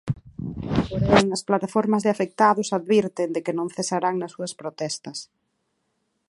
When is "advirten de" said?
2.77-3.43